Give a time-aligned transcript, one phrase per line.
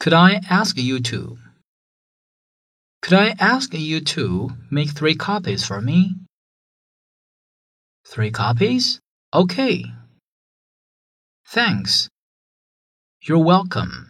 [0.00, 1.36] Could I ask you to?
[3.02, 6.16] Could I ask you to make three copies for me?
[8.06, 8.98] Three copies?
[9.34, 9.84] Okay.
[11.48, 12.08] Thanks.
[13.22, 14.09] You're welcome.